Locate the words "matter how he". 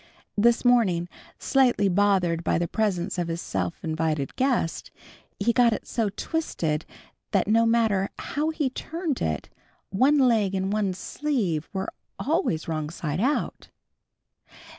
7.67-8.71